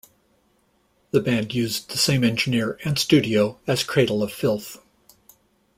The 1.11 1.19
band 1.19 1.53
used 1.53 1.91
the 1.91 1.97
same 1.99 2.23
engineer 2.23 2.79
and 2.83 2.97
studio 2.97 3.59
as 3.67 3.83
Cradle 3.83 4.23
of 4.23 4.33
Filth. 4.33 4.79